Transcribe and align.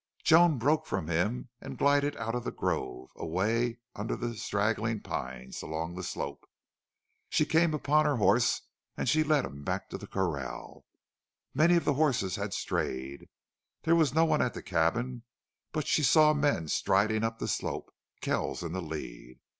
Joan 0.23 0.57
broke 0.57 0.87
from 0.87 1.09
him 1.09 1.49
and 1.61 1.77
glided 1.77 2.17
out 2.17 2.33
of 2.33 2.43
the 2.43 2.49
grove, 2.51 3.11
away 3.15 3.77
under 3.95 4.15
the 4.15 4.33
straggling 4.33 5.01
pines, 5.01 5.61
along 5.61 5.93
the 5.93 6.01
slope. 6.01 6.49
She 7.29 7.45
came 7.45 7.75
upon 7.75 8.07
her 8.07 8.15
horse 8.15 8.61
and 8.97 9.07
she 9.07 9.23
led 9.23 9.45
him 9.45 9.63
back 9.63 9.91
to 9.91 9.99
the 9.99 10.07
corral. 10.07 10.85
Many 11.53 11.75
of 11.75 11.85
the 11.85 11.93
horses 11.93 12.35
had 12.35 12.51
strayed. 12.51 13.29
There 13.83 13.95
was 13.95 14.11
no 14.11 14.25
one 14.25 14.41
at 14.41 14.55
the 14.55 14.63
cabin, 14.63 15.21
but 15.71 15.85
she 15.85 16.01
saw 16.01 16.33
men 16.33 16.67
striding 16.67 17.23
up 17.23 17.37
the 17.37 17.47
slope, 17.47 17.93
Kells 18.21 18.63
in 18.63 18.71
the 18.71 18.81
lead. 18.81 19.39